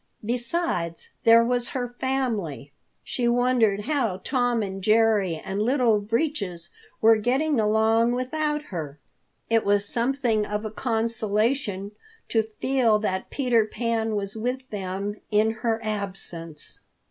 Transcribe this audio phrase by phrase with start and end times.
[0.25, 2.71] Besides, there was her family.
[3.03, 6.69] She wondered how Tom and Jerry and Little Breeches
[7.01, 8.97] were getting along without her.
[9.47, 11.91] It was something of a consolation
[12.29, 16.79] to feel that Peter Pan was with them in her absence.